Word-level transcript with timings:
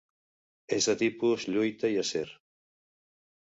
És 0.77 0.87
de 0.91 0.95
tipus 1.01 1.45
lluita 1.55 1.93
i 1.93 2.01
acer. 2.07 2.25